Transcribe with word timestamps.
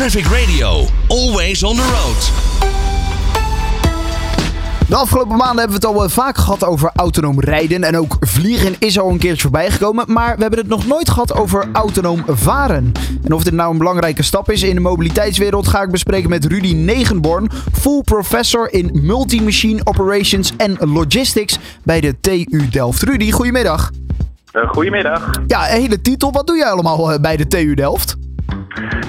Traffic 0.00 0.26
Radio, 0.26 0.86
always 1.08 1.62
on 1.62 1.74
the 1.74 1.82
road. 1.82 2.32
De 4.88 4.96
afgelopen 4.96 5.36
maanden 5.36 5.58
hebben 5.58 5.80
we 5.80 5.86
het 5.86 5.96
al 5.96 6.04
eh, 6.04 6.10
vaak 6.10 6.36
gehad 6.36 6.64
over 6.64 6.90
autonoom 6.94 7.40
rijden. 7.40 7.84
En 7.84 7.98
ook 7.98 8.16
vliegen 8.20 8.74
is 8.78 8.98
al 8.98 9.10
een 9.10 9.18
keertje 9.18 9.42
voorbij 9.42 9.70
gekomen. 9.70 10.04
Maar 10.08 10.34
we 10.34 10.40
hebben 10.40 10.58
het 10.58 10.68
nog 10.68 10.86
nooit 10.86 11.10
gehad 11.10 11.34
over 11.34 11.68
autonoom 11.72 12.24
varen. 12.26 12.92
En 13.24 13.32
of 13.32 13.44
dit 13.44 13.52
nou 13.52 13.72
een 13.72 13.78
belangrijke 13.78 14.22
stap 14.22 14.50
is 14.50 14.62
in 14.62 14.74
de 14.74 14.80
mobiliteitswereld, 14.80 15.68
ga 15.68 15.82
ik 15.82 15.90
bespreken 15.90 16.30
met 16.30 16.44
Rudy 16.44 16.74
Negenborn, 16.74 17.50
full 17.72 18.02
professor 18.02 18.72
in 18.72 18.90
multi-machine 18.92 19.80
operations 19.84 20.52
en 20.56 20.76
logistics 20.80 21.58
bij 21.82 22.00
de 22.00 22.20
TU 22.20 22.68
Delft. 22.70 23.02
Rudy, 23.02 23.30
goedemiddag. 23.30 23.90
Uh, 24.52 24.68
goedemiddag. 24.68 25.30
Ja, 25.46 25.62
hele 25.62 26.00
titel. 26.00 26.32
Wat 26.32 26.46
doe 26.46 26.56
jij 26.56 26.70
allemaal 26.70 27.12
eh, 27.12 27.20
bij 27.20 27.36
de 27.36 27.46
TU 27.46 27.74
Delft? 27.74 28.16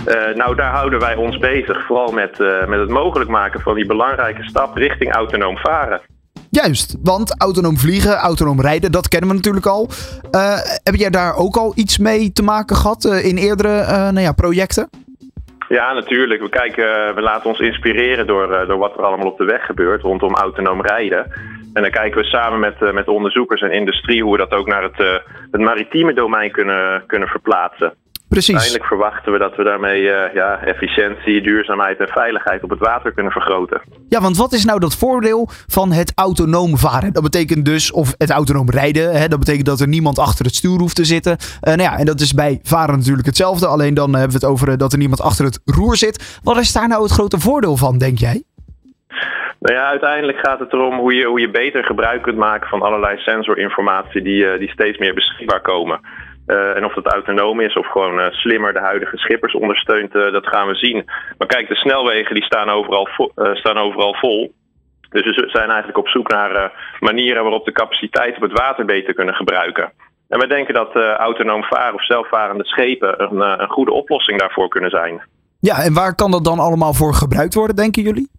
Uh, 0.08 0.36
nou, 0.36 0.56
daar 0.56 0.72
houden 0.72 1.00
wij 1.00 1.16
ons 1.16 1.38
bezig. 1.38 1.86
Vooral 1.86 2.12
met, 2.12 2.40
uh, 2.40 2.68
met 2.68 2.80
het 2.80 2.90
mogelijk 2.90 3.30
maken 3.30 3.62
van 3.62 3.76
die 3.76 3.86
belangrijke 3.86 4.44
stap 4.44 4.76
richting 4.78 5.14
autonoom 5.14 5.58
varen. 5.58 6.02
Juist, 6.50 6.98
want 7.04 7.42
autonoom 7.42 7.78
vliegen, 7.78 8.16
autonoom 8.16 8.62
rijden, 8.62 8.92
dat 8.92 9.08
kennen 9.08 9.30
we 9.30 9.36
natuurlijk 9.36 9.66
al. 9.66 9.90
Uh, 10.32 10.58
heb 10.84 10.96
jij 10.96 11.10
daar 11.10 11.36
ook 11.36 11.56
al 11.56 11.72
iets 11.76 11.98
mee 11.98 12.32
te 12.32 12.44
maken 12.44 12.76
gehad 12.76 13.06
in 13.06 13.38
eerdere 13.38 13.86
nou 14.12 14.20
ja, 14.20 14.32
projecten? 14.32 14.90
Ja, 15.68 15.94
natuurlijk. 15.94 16.42
We, 16.42 16.50
kijken, 16.50 17.16
we 17.16 17.22
laten 17.22 17.50
ons 17.50 17.60
inspireren 17.60 18.28
door, 18.28 18.66
door 18.68 18.78
wat 18.78 18.98
er 18.98 19.04
allemaal 19.04 19.32
op 19.32 19.38
de 19.38 19.46
weg 19.46 19.66
gebeurt 19.66 20.02
rondom 20.02 20.36
autonoom 20.36 20.82
rijden. 20.82 21.32
En 21.74 21.82
dan 21.82 21.92
kijken 21.92 22.22
we 22.22 22.28
samen 22.28 22.60
met, 22.60 22.94
met 22.94 23.08
onderzoekers 23.08 23.62
en 23.62 23.72
industrie 23.72 24.24
hoe 24.24 24.32
we 24.32 24.38
dat 24.38 24.54
ook 24.54 24.68
naar 24.68 24.84
het, 24.84 25.22
het 25.52 25.62
maritieme 25.62 26.14
domein 26.14 26.52
kunnen, 26.52 27.04
kunnen 27.08 27.28
verplaatsen. 27.28 27.94
Precies. 28.32 28.56
Uiteindelijk 28.56 28.94
verwachten 28.94 29.32
we 29.32 29.38
dat 29.38 29.56
we 29.56 29.64
daarmee 29.64 30.02
uh, 30.02 30.34
ja, 30.34 30.60
efficiëntie, 30.64 31.42
duurzaamheid 31.42 32.00
en 32.00 32.08
veiligheid 32.08 32.64
op 32.64 32.70
het 32.70 32.80
water 32.80 33.12
kunnen 33.14 33.32
vergroten. 33.32 33.82
Ja, 34.10 34.22
want 34.22 34.38
wat 34.38 34.54
is 34.54 34.66
nou 34.66 34.80
dat 34.80 34.98
voordeel 34.98 35.50
van 35.68 35.92
het 35.92 36.12
autonoom 36.16 36.78
varen? 36.78 37.14
Dat 37.14 37.24
betekent 37.24 37.66
dus, 37.66 37.92
of 37.92 38.14
het 38.18 38.30
autonoom 38.30 38.70
rijden, 38.70 39.16
hè, 39.20 39.28
dat 39.28 39.40
betekent 39.40 39.66
dat 39.66 39.80
er 39.80 39.88
niemand 39.88 40.20
achter 40.20 40.46
het 40.46 40.56
stuur 40.56 40.80
hoeft 40.80 40.96
te 40.96 41.06
zitten. 41.06 41.32
Uh, 41.32 41.74
nou 41.74 41.82
ja, 41.82 41.98
en 41.98 42.06
dat 42.06 42.20
is 42.20 42.34
bij 42.34 42.60
varen 42.64 42.98
natuurlijk 42.98 43.28
hetzelfde, 43.28 43.68
alleen 43.68 43.94
dan 43.94 44.14
hebben 44.14 44.40
we 44.40 44.46
het 44.46 44.54
over 44.54 44.68
uh, 44.70 44.78
dat 44.78 44.92
er 44.92 44.98
niemand 44.98 45.22
achter 45.22 45.46
het 45.46 45.62
roer 45.66 45.96
zit. 45.96 46.40
Wat 46.44 46.58
is 46.58 46.74
daar 46.74 46.88
nou 46.88 47.04
het 47.04 47.12
grote 47.12 47.40
voordeel 47.40 47.78
van, 47.78 47.98
denk 47.98 48.18
jij? 48.18 48.44
Nou 49.60 49.76
ja, 49.76 49.88
uiteindelijk 49.88 50.38
gaat 50.38 50.60
het 50.60 50.74
erom 50.74 51.00
hoe 51.00 51.14
je, 51.14 51.26
hoe 51.26 51.40
je 51.40 51.52
beter 51.52 51.84
gebruik 51.84 52.22
kunt 52.22 52.38
maken 52.38 52.70
van 52.70 52.82
allerlei 52.82 53.18
sensorinformatie 53.18 54.22
die, 54.22 54.58
die 54.58 54.70
steeds 54.70 54.98
meer 54.98 55.14
beschikbaar 55.14 55.62
komen. 55.62 56.00
Uh, 56.48 56.76
en 56.76 56.86
of 56.86 56.94
dat 56.94 57.14
autonoom 57.14 57.60
is 57.60 57.74
of 57.74 57.88
gewoon 57.92 58.20
uh, 58.20 58.26
slimmer 58.30 58.74
de 58.74 58.80
huidige 58.80 59.18
schippers 59.18 59.54
ondersteunt, 59.54 60.16
uh, 60.16 60.32
dat 60.32 60.48
gaan 60.48 60.68
we 60.68 60.76
zien. 60.76 61.10
Maar 61.38 61.48
kijk, 61.48 61.68
de 61.68 61.76
snelwegen 61.76 62.36
die 62.36 62.44
staan 62.44 62.70
overal, 62.70 63.08
vo 63.12 63.32
staan 63.54 63.78
overal 63.78 64.14
vol. 64.14 64.54
Dus 65.10 65.36
we 65.36 65.50
zijn 65.50 65.70
eigenlijk 65.70 65.98
op 65.98 66.08
zoek 66.08 66.30
naar 66.30 66.72
manieren 67.00 67.44
waarop 67.44 67.66
de 67.66 67.72
capaciteit 67.72 68.36
op 68.36 68.42
het 68.42 68.52
water 68.52 68.86
beter 68.86 69.14
kunnen 69.14 69.36
gebruiken. 69.36 69.92
En 70.30 70.40
we 70.40 70.48
denken 70.48 70.74
dat 70.74 70.96
autonoom 70.96 71.64
varen 71.64 71.94
of 71.94 72.06
zelfvarende 72.06 72.66
schepen 72.66 73.24
een, 73.24 73.62
een 73.62 73.70
goede 73.70 73.92
oplossing 73.92 74.40
daarvoor 74.40 74.68
kunnen 74.68 74.90
zijn. 74.90 75.22
Ja, 75.60 75.84
en 75.84 75.94
waar 75.94 76.16
kan 76.16 76.32
dat 76.32 76.46
dan 76.46 76.60
allemaal 76.60 76.94
voor 76.94 77.14
gebruikt 77.14 77.54
worden, 77.54 77.76
denken 77.76 78.04
jullie? 78.04 78.30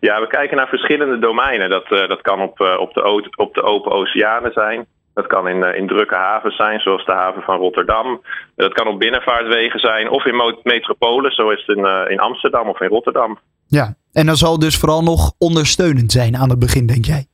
Ja, 0.00 0.20
we 0.20 0.26
kijken 0.26 0.56
naar 0.56 0.68
verschillende 0.68 1.18
domeinen. 1.18 1.70
Dat, 1.70 1.88
dat 1.88 2.20
kan 2.20 2.40
op, 2.40 2.60
op, 2.60 2.94
de, 2.94 3.30
op 3.36 3.54
de 3.54 3.62
open 3.62 3.92
oceanen 3.92 4.52
zijn. 4.52 4.86
Dat 5.14 5.26
kan 5.26 5.48
in, 5.48 5.62
in 5.74 5.86
drukke 5.86 6.14
havens 6.14 6.56
zijn, 6.56 6.80
zoals 6.80 7.04
de 7.04 7.12
haven 7.12 7.42
van 7.42 7.58
Rotterdam. 7.58 8.22
Dat 8.56 8.72
kan 8.72 8.86
op 8.86 8.98
binnenvaartwegen 8.98 9.80
zijn 9.80 10.08
of 10.08 10.24
in 10.24 10.56
metropolen, 10.62 11.32
zoals 11.32 11.66
in, 11.66 11.78
uh, 11.78 12.00
in 12.08 12.20
Amsterdam 12.20 12.68
of 12.68 12.80
in 12.80 12.88
Rotterdam. 12.88 13.38
Ja, 13.66 13.94
en 14.12 14.26
dat 14.26 14.38
zal 14.38 14.58
dus 14.58 14.78
vooral 14.78 15.02
nog 15.02 15.32
ondersteunend 15.38 16.12
zijn 16.12 16.36
aan 16.36 16.50
het 16.50 16.58
begin, 16.58 16.86
denk 16.86 17.04
jij? 17.04 17.26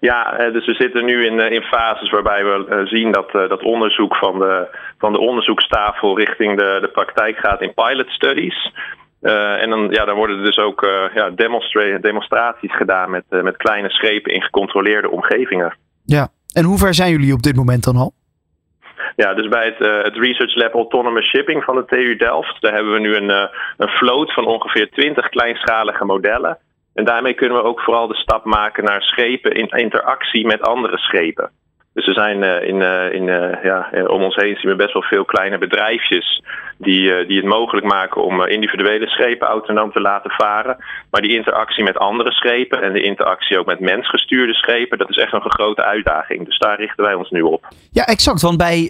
Ja, 0.00 0.50
dus 0.52 0.66
we 0.66 0.74
zitten 0.74 1.04
nu 1.04 1.26
in, 1.26 1.38
in 1.52 1.62
fases 1.62 2.10
waarbij 2.10 2.44
we 2.44 2.82
zien 2.84 3.12
dat, 3.12 3.30
dat 3.32 3.62
onderzoek 3.62 4.16
van 4.16 4.38
de, 4.38 4.68
van 4.98 5.12
de 5.12 5.18
onderzoekstafel 5.18 6.18
richting 6.18 6.58
de, 6.58 6.78
de 6.80 6.88
praktijk 6.88 7.36
gaat 7.36 7.62
in 7.62 7.74
pilot 7.74 8.08
studies. 8.08 8.72
Uh, 9.22 9.62
en 9.62 9.70
dan, 9.70 9.88
ja, 9.90 10.04
dan 10.04 10.16
worden 10.16 10.38
er 10.38 10.44
dus 10.44 10.58
ook 10.58 10.82
uh, 10.82 11.04
ja, 11.14 11.30
demonstraties 12.00 12.76
gedaan 12.76 13.10
met, 13.10 13.24
uh, 13.30 13.42
met 13.42 13.56
kleine 13.56 13.90
schepen 13.90 14.32
in 14.32 14.42
gecontroleerde 14.42 15.10
omgevingen. 15.10 15.76
Ja, 16.04 16.28
en 16.52 16.64
hoe 16.64 16.78
ver 16.78 16.94
zijn 16.94 17.10
jullie 17.10 17.32
op 17.32 17.42
dit 17.42 17.56
moment 17.56 17.84
dan 17.84 17.96
al? 17.96 18.12
Ja, 19.16 19.34
dus 19.34 19.48
bij 19.48 19.64
het, 19.64 19.80
uh, 19.80 20.02
het 20.02 20.16
Research 20.16 20.54
Lab 20.54 20.74
Autonomous 20.74 21.28
Shipping 21.28 21.64
van 21.64 21.76
de 21.76 21.84
TU 21.84 22.16
Delft, 22.16 22.60
daar 22.60 22.74
hebben 22.74 22.92
we 22.92 23.00
nu 23.00 23.16
een, 23.16 23.30
uh, 23.30 23.44
een 23.76 23.88
vloot 23.88 24.32
van 24.32 24.46
ongeveer 24.46 24.90
20 24.90 25.28
kleinschalige 25.28 26.04
modellen. 26.04 26.58
En 26.94 27.04
daarmee 27.04 27.34
kunnen 27.34 27.56
we 27.56 27.64
ook 27.64 27.80
vooral 27.80 28.06
de 28.06 28.14
stap 28.14 28.44
maken 28.44 28.84
naar 28.84 29.02
schepen 29.02 29.52
in 29.52 29.68
interactie 29.68 30.46
met 30.46 30.62
andere 30.62 30.98
schepen. 30.98 31.50
Dus 31.94 32.06
er 32.06 32.14
zijn 32.14 32.42
uh, 32.42 32.62
in, 32.62 32.80
in, 33.12 33.24
ja, 33.62 33.90
om 34.06 34.22
ons 34.22 34.36
heen 34.36 34.56
zien 34.56 34.70
we 34.70 34.76
best 34.76 34.92
wel 34.92 35.02
veel 35.02 35.24
kleine 35.24 35.58
bedrijfjes 35.58 36.42
die, 36.82 37.26
die 37.26 37.36
het 37.36 37.46
mogelijk 37.46 37.86
maken 37.86 38.24
om 38.24 38.42
individuele 38.42 39.06
schepen 39.06 39.46
autonoom 39.46 39.92
te 39.92 40.00
laten 40.00 40.30
varen. 40.30 40.76
Maar 41.10 41.20
die 41.20 41.36
interactie 41.36 41.84
met 41.84 41.98
andere 41.98 42.32
schepen 42.32 42.82
en 42.82 42.92
de 42.92 43.02
interactie 43.02 43.58
ook 43.58 43.66
met 43.66 43.80
mensgestuurde 43.80 44.54
schepen, 44.54 44.98
dat 44.98 45.10
is 45.10 45.16
echt 45.16 45.32
een 45.32 45.50
grote 45.50 45.84
uitdaging. 45.84 46.44
Dus 46.44 46.58
daar 46.58 46.76
richten 46.76 47.04
wij 47.04 47.14
ons 47.14 47.30
nu 47.30 47.42
op. 47.42 47.68
Ja, 47.90 48.04
exact. 48.04 48.42
Want 48.42 48.56
bij, 48.56 48.88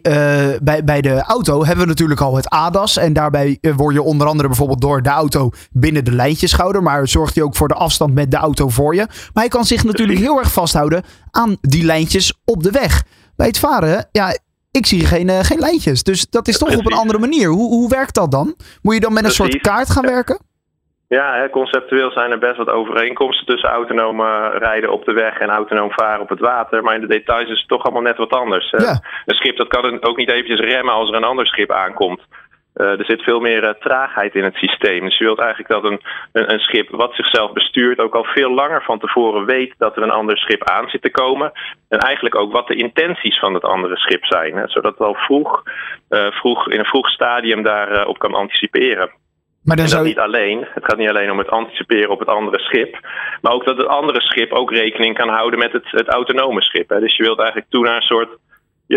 bij, 0.62 0.84
bij 0.84 1.00
de 1.00 1.22
auto 1.22 1.64
hebben 1.64 1.84
we 1.84 1.90
natuurlijk 1.90 2.20
al 2.20 2.36
het 2.36 2.48
ADAS. 2.48 2.96
En 2.96 3.12
daarbij 3.12 3.58
word 3.76 3.94
je 3.94 4.02
onder 4.02 4.26
andere 4.26 4.48
bijvoorbeeld 4.48 4.80
door 4.80 5.02
de 5.02 5.08
auto 5.08 5.50
binnen 5.70 6.04
de 6.04 6.12
lijntjes 6.12 6.52
gehouden. 6.52 6.82
Maar 6.82 7.08
zorgt 7.08 7.34
hij 7.34 7.44
ook 7.44 7.56
voor 7.56 7.68
de 7.68 7.74
afstand 7.74 8.14
met 8.14 8.30
de 8.30 8.36
auto 8.36 8.68
voor 8.68 8.94
je. 8.94 9.06
Maar 9.06 9.42
hij 9.42 9.48
kan 9.48 9.64
zich 9.64 9.84
natuurlijk 9.84 10.18
heel 10.18 10.38
erg 10.38 10.52
vasthouden 10.52 11.02
aan 11.30 11.56
die 11.60 11.84
lijntjes 11.84 12.34
op 12.44 12.62
de 12.62 12.70
weg. 12.70 13.02
Bij 13.36 13.46
het 13.46 13.58
varen, 13.58 14.08
ja, 14.12 14.36
ik 14.78 14.86
zie 14.86 15.06
geen, 15.06 15.28
uh, 15.28 15.40
geen 15.40 15.58
lijntjes. 15.58 16.02
Dus 16.02 16.26
dat 16.30 16.48
is 16.48 16.58
toch 16.58 16.68
Precies. 16.68 16.86
op 16.86 16.92
een 16.92 16.98
andere 16.98 17.18
manier. 17.18 17.48
Hoe, 17.48 17.68
hoe 17.68 17.88
werkt 17.88 18.14
dat 18.14 18.30
dan? 18.30 18.54
Moet 18.82 18.94
je 18.94 19.00
dan 19.00 19.12
met 19.12 19.24
een 19.24 19.34
Precies. 19.34 19.52
soort 19.52 19.62
kaart 19.62 19.90
gaan 19.90 20.06
werken? 20.06 20.38
Ja, 21.08 21.34
hè, 21.34 21.50
conceptueel 21.50 22.10
zijn 22.10 22.30
er 22.30 22.38
best 22.38 22.56
wat 22.56 22.68
overeenkomsten 22.68 23.46
tussen 23.46 23.68
autonoom 23.68 24.20
rijden 24.58 24.92
op 24.92 25.04
de 25.04 25.12
weg 25.12 25.38
en 25.38 25.48
autonoom 25.48 25.90
varen 25.90 26.20
op 26.20 26.28
het 26.28 26.40
water. 26.40 26.82
Maar 26.82 26.94
in 26.94 27.00
de 27.00 27.06
details 27.06 27.50
is 27.50 27.58
het 27.58 27.68
toch 27.68 27.82
allemaal 27.82 28.02
net 28.02 28.16
wat 28.16 28.30
anders. 28.32 28.70
Ja. 28.70 29.02
Een 29.26 29.34
schip 29.34 29.56
dat 29.56 29.68
kan 29.68 30.04
ook 30.04 30.16
niet 30.16 30.30
eventjes 30.30 30.60
remmen 30.60 30.94
als 30.94 31.08
er 31.08 31.16
een 31.16 31.24
ander 31.24 31.46
schip 31.46 31.72
aankomt. 31.72 32.20
Uh, 32.76 32.98
er 32.98 33.04
zit 33.04 33.22
veel 33.22 33.40
meer 33.40 33.62
uh, 33.64 33.70
traagheid 33.70 34.34
in 34.34 34.44
het 34.44 34.54
systeem. 34.54 35.04
Dus 35.04 35.18
je 35.18 35.24
wilt 35.24 35.38
eigenlijk 35.38 35.70
dat 35.70 35.84
een, 35.84 36.00
een, 36.32 36.52
een, 36.52 36.60
schip 36.60 36.90
wat 36.90 37.14
zichzelf 37.14 37.52
bestuurt 37.52 37.98
ook 37.98 38.14
al 38.14 38.24
veel 38.24 38.50
langer 38.50 38.82
van 38.82 38.98
tevoren 38.98 39.44
weet 39.44 39.74
dat 39.78 39.96
er 39.96 40.02
een 40.02 40.10
ander 40.10 40.38
schip 40.38 40.64
aan 40.64 40.88
zit 40.88 41.02
te 41.02 41.10
komen. 41.10 41.52
En 41.88 41.98
eigenlijk 41.98 42.34
ook 42.34 42.52
wat 42.52 42.66
de 42.66 42.74
intenties 42.74 43.38
van 43.38 43.54
het 43.54 43.64
andere 43.64 43.96
schip 43.96 44.24
zijn. 44.24 44.56
Hè, 44.56 44.68
zodat 44.68 44.92
het 44.92 45.06
al 45.06 45.14
vroeg, 45.14 45.62
uh, 46.10 46.30
vroeg 46.30 46.68
in 46.68 46.78
een 46.78 46.84
vroeg 46.84 47.08
stadium 47.08 47.62
daarop 47.62 48.06
op 48.06 48.18
kan 48.18 48.34
anticiperen. 48.34 49.10
Maar 49.64 49.76
dan 49.76 49.84
en 49.84 49.90
dat 49.90 49.90
zou 49.90 50.02
je... 50.02 50.08
niet 50.08 50.18
alleen. 50.18 50.66
Het 50.74 50.84
gaat 50.84 50.98
niet 50.98 51.08
alleen 51.08 51.30
om 51.30 51.38
het 51.38 51.50
anticiperen 51.50 52.10
op 52.10 52.18
het 52.18 52.28
andere 52.28 52.58
schip. 52.58 52.98
Maar 53.40 53.52
ook 53.52 53.64
dat 53.64 53.76
het 53.76 53.86
andere 53.86 54.20
schip 54.20 54.52
ook 54.52 54.72
rekening 54.72 55.16
kan 55.16 55.28
houden 55.28 55.58
met 55.58 55.72
het, 55.72 55.90
het 55.90 56.08
autonome 56.08 56.62
schip. 56.62 56.88
Hè. 56.88 57.00
Dus 57.00 57.16
je 57.16 57.22
wilt 57.22 57.38
eigenlijk 57.38 57.70
toe 57.70 57.84
naar 57.84 57.96
een 57.96 58.02
soort 58.02 58.38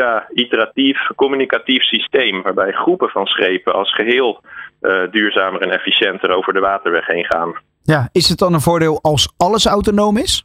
ja, 0.02 0.28
iteratief, 0.34 0.98
communicatief 1.16 1.84
systeem. 1.84 2.42
Waarbij 2.42 2.72
groepen 2.72 3.10
van 3.10 3.26
schepen 3.26 3.74
als 3.74 3.94
geheel 3.94 4.42
uh, 4.82 5.02
duurzamer 5.12 5.62
en 5.62 5.72
efficiënter 5.72 6.30
over 6.36 6.54
de 6.54 6.60
waterweg 6.60 7.08
heen 7.08 7.26
gaan. 7.26 7.56
Ja, 7.84 8.10
is 8.12 8.30
het 8.30 8.40
dan 8.40 8.54
een 8.54 8.62
voordeel 8.70 9.00
als 9.02 9.34
alles 9.38 9.66
autonoom 9.66 10.18
is? 10.18 10.44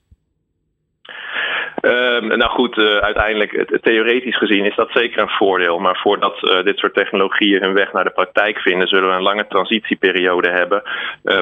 Uh, 1.83 2.21
nou 2.21 2.51
goed, 2.51 2.77
uh, 2.77 2.97
uiteindelijk, 2.97 3.81
theoretisch 3.83 4.37
gezien 4.37 4.65
is 4.65 4.77
dat 4.77 4.91
zeker 4.93 5.23
een 5.23 5.37
voordeel. 5.39 5.79
Maar 5.79 5.99
voordat 6.03 6.43
uh, 6.43 6.63
dit 6.63 6.79
soort 6.79 6.95
technologieën 6.95 7.63
hun 7.63 7.75
weg 7.75 7.93
naar 7.93 8.05
de 8.05 8.11
praktijk 8.11 8.59
vinden, 8.59 8.89
zullen 8.89 9.09
we 9.09 9.15
een 9.15 9.31
lange 9.31 9.47
transitieperiode 9.47 10.51
hebben. 10.51 10.83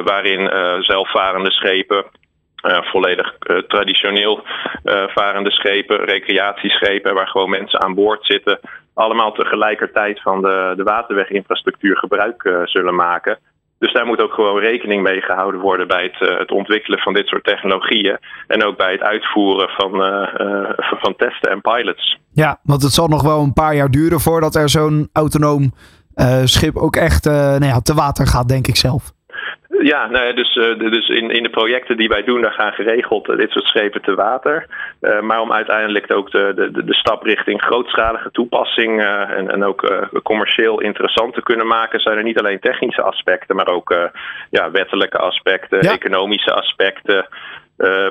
waarin 0.04 0.50
zelfvarende 0.82 1.50
schepen 1.50 2.04
uh, 2.62 2.82
volledig 2.82 3.37
uh, 3.38 3.58
traditioneel 3.58 4.44
uh, 4.84 5.02
varende 5.08 5.50
schepen, 5.50 6.05
recreatieschepen, 6.05 7.14
waar 7.14 7.28
gewoon 7.28 7.50
mensen 7.50 7.82
aan 7.82 7.94
boord 7.94 8.26
zitten, 8.26 8.60
allemaal 8.94 9.32
tegelijkertijd 9.32 10.22
van 10.22 10.43
de, 10.43 10.72
de 10.76 10.82
waterweginfrastructuur 10.82 11.96
gebruik 11.96 12.62
zullen 12.64 12.94
maken. 12.94 13.38
Dus 13.78 13.93
daar 13.93 14.06
moet 14.06 14.20
ook 14.20 14.32
gewoon 14.32 14.60
rekening 14.60 15.02
mee 15.02 15.20
gehouden 15.20 15.60
worden 15.60 15.88
bij 15.88 16.02
het, 16.02 16.38
het 16.38 16.50
ontwikkelen 16.50 16.99
van 16.99 17.12
dit 17.12 17.26
soort 17.26 17.44
technologieën. 17.44 18.19
En 18.46 18.64
ook 18.64 18.76
bij 18.76 18.93
het 18.93 19.02
uitvoeren 19.02 19.69
van, 19.69 19.90
van 21.02 21.16
testen 21.16 21.50
en 21.50 21.61
pilots. 21.61 22.19
Ja, 22.32 22.61
want 22.62 22.82
het 22.82 22.93
zal 22.93 23.08
nog 23.08 23.22
wel 23.22 23.40
een 23.40 23.52
paar 23.52 23.75
jaar 23.75 23.90
duren 23.90 24.20
voordat 24.20 24.54
er 24.54 24.69
zo'n 24.69 25.08
autonoom 25.12 25.72
schip 26.44 26.76
ook 26.76 26.96
echt 26.96 27.25
nou 27.25 27.64
ja, 27.64 27.81
te 27.81 27.94
water 27.94 28.26
gaat, 28.26 28.49
denk 28.49 28.66
ik 28.66 28.76
zelf. 28.76 29.12
Ja, 29.80 30.06
nou 30.06 30.26
ja, 30.26 30.32
dus, 30.32 30.56
uh, 30.56 30.78
dus 30.78 31.08
in, 31.08 31.30
in 31.30 31.42
de 31.42 31.50
projecten 31.50 31.96
die 31.96 32.08
wij 32.08 32.25
doen, 32.25 32.40
daar 32.40 32.52
gaan 32.52 32.72
geregeld 32.72 33.28
uh, 33.28 33.36
dit 33.36 33.50
soort 33.50 33.66
schepen 33.66 34.02
te 34.02 34.14
water. 34.14 34.66
Uh, 35.00 35.20
maar 35.20 35.40
om 35.40 35.52
uiteindelijk 35.52 36.12
ook 36.12 36.30
de, 36.30 36.52
de, 36.54 36.84
de 36.84 36.94
stap 36.94 37.22
richting 37.22 37.62
grootschalige 37.62 38.30
toepassing 38.30 39.02
en, 39.02 39.50
en 39.50 39.64
ook 39.64 40.08
commercieel 40.22 40.80
interessant 40.80 41.34
te 41.34 41.42
kunnen 41.42 41.66
maken, 41.66 42.00
zijn 42.00 42.16
er 42.16 42.22
niet 42.22 42.38
alleen 42.38 42.60
technische 42.60 43.02
aspecten, 43.02 43.56
maar 43.56 43.69
ook 43.69 44.10
ja, 44.50 44.70
wettelijke 44.70 45.19
aspecten, 45.19 45.82
ja. 45.82 45.92
economische 45.92 46.52
aspecten, 46.52 47.28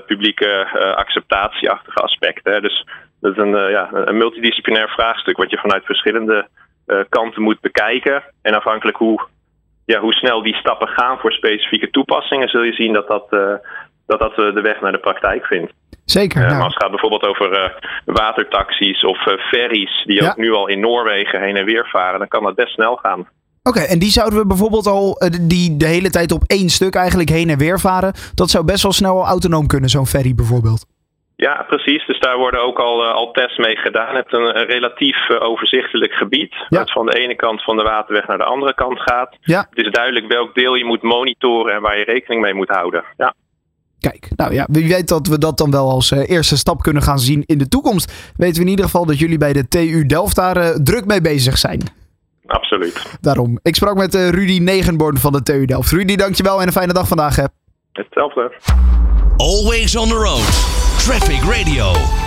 publieke 0.05 0.67
acceptatieachtige 0.95 1.99
aspecten. 1.99 2.61
Dus 2.61 2.85
dat 3.21 3.31
is 3.31 3.37
een, 3.37 3.69
ja, 3.71 3.89
een 3.91 4.17
multidisciplinair 4.17 4.89
vraagstuk 4.89 5.37
wat 5.37 5.49
je 5.49 5.57
vanuit 5.57 5.85
verschillende 5.85 6.47
kanten 7.09 7.41
moet 7.41 7.59
bekijken. 7.59 8.23
En 8.41 8.53
afhankelijk 8.53 8.97
hoe 8.97 9.27
ja, 9.93 9.99
hoe 9.99 10.13
snel 10.13 10.43
die 10.43 10.55
stappen 10.55 10.87
gaan 10.87 11.17
voor 11.17 11.31
specifieke 11.31 11.89
toepassingen, 11.89 12.47
zul 12.47 12.63
je 12.63 12.73
zien 12.73 12.93
dat 12.93 13.07
dat, 13.07 13.27
uh, 13.29 13.53
dat, 14.05 14.19
dat 14.19 14.31
uh, 14.31 14.53
de 14.53 14.61
weg 14.61 14.81
naar 14.81 14.91
de 14.91 15.05
praktijk 15.07 15.45
vindt. 15.45 15.73
Zeker. 16.05 16.41
Uh, 16.41 16.49
nou. 16.49 16.63
Als 16.63 16.73
het 16.73 16.83
gaat 16.83 16.91
bijvoorbeeld 16.91 17.25
over 17.25 17.79
watertaxis 18.05 19.03
of 19.03 19.17
ferries, 19.49 20.03
die 20.05 20.21
ja. 20.21 20.29
ook 20.29 20.37
nu 20.37 20.51
al 20.53 20.67
in 20.67 20.79
Noorwegen 20.79 21.41
heen 21.41 21.55
en 21.55 21.65
weer 21.65 21.87
varen, 21.87 22.19
dan 22.19 22.27
kan 22.27 22.43
dat 22.43 22.55
best 22.55 22.73
snel 22.73 22.95
gaan. 22.95 23.19
Oké, 23.19 23.77
okay, 23.77 23.85
en 23.85 23.99
die 23.99 24.09
zouden 24.09 24.39
we 24.39 24.47
bijvoorbeeld 24.47 24.87
al 24.87 25.21
die 25.41 25.77
de 25.77 25.85
hele 25.85 26.09
tijd 26.09 26.31
op 26.31 26.43
één 26.47 26.69
stuk 26.69 26.95
eigenlijk 26.95 27.29
heen 27.29 27.49
en 27.49 27.57
weer 27.57 27.79
varen. 27.79 28.13
Dat 28.33 28.49
zou 28.49 28.65
best 28.65 28.83
wel 28.83 28.91
snel 28.91 29.25
autonoom 29.25 29.67
kunnen, 29.67 29.89
zo'n 29.89 30.07
ferry 30.07 30.35
bijvoorbeeld. 30.35 30.85
Ja, 31.37 31.65
precies. 31.67 32.05
Dus 32.05 32.19
daar 32.19 32.37
worden 32.37 32.61
ook 32.61 32.79
al, 32.79 33.03
uh, 33.03 33.13
al 33.13 33.31
tests 33.31 33.57
mee 33.57 33.75
gedaan. 33.75 34.15
Het 34.15 34.25
is 34.25 34.31
een, 34.31 34.59
een 34.59 34.65
relatief 34.65 35.29
uh, 35.29 35.41
overzichtelijk 35.41 36.13
gebied. 36.13 36.53
Ja. 36.53 36.77
Dat 36.77 36.91
van 36.91 37.05
de 37.05 37.19
ene 37.19 37.35
kant 37.35 37.63
van 37.63 37.77
de 37.77 37.83
waterweg 37.83 38.27
naar 38.27 38.37
de 38.37 38.43
andere 38.43 38.73
kant 38.73 38.99
gaat. 38.99 39.35
Ja. 39.41 39.67
Het 39.69 39.85
is 39.85 39.91
duidelijk 39.91 40.27
welk 40.27 40.55
deel 40.55 40.75
je 40.75 40.85
moet 40.85 41.01
monitoren 41.01 41.73
en 41.73 41.81
waar 41.81 41.97
je 41.97 42.03
rekening 42.03 42.41
mee 42.41 42.53
moet 42.53 42.69
houden. 42.69 43.03
Ja. 43.17 43.33
Kijk, 43.99 44.27
nou 44.35 44.53
ja, 44.53 44.67
wie 44.71 44.87
weet 44.87 45.07
dat 45.07 45.27
we 45.27 45.37
dat 45.37 45.57
dan 45.57 45.71
wel 45.71 45.89
als 45.89 46.11
uh, 46.11 46.29
eerste 46.29 46.57
stap 46.57 46.81
kunnen 46.81 47.01
gaan 47.01 47.19
zien 47.19 47.43
in 47.45 47.57
de 47.57 47.67
toekomst. 47.67 48.33
Weten 48.37 48.55
we 48.55 48.61
in 48.61 48.69
ieder 48.69 48.85
geval 48.85 49.05
dat 49.05 49.19
jullie 49.19 49.37
bij 49.37 49.53
de 49.53 49.67
TU 49.67 50.05
Delft 50.05 50.35
daar 50.35 50.83
druk 50.83 51.05
mee 51.05 51.21
bezig 51.21 51.57
zijn. 51.57 51.81
Absoluut. 52.45 53.17
Daarom. 53.21 53.59
Ik 53.61 53.75
sprak 53.75 53.95
met 53.95 54.13
Rudy 54.15 54.59
Negenborn 54.59 55.17
van 55.17 55.31
de 55.31 55.43
TU 55.43 55.65
Delft. 55.65 55.91
Rudy, 55.91 56.15
dankjewel 56.15 56.61
en 56.61 56.67
een 56.67 56.73
fijne 56.73 56.93
dag 56.93 57.07
vandaag. 57.07 57.35
Hè. 57.35 57.43
Hetzelfde. 57.93 58.51
Always 59.37 59.95
on 59.95 60.07
the 60.07 60.15
road. 60.15 60.86
Traffic 61.07 61.45
Radio. 61.45 62.26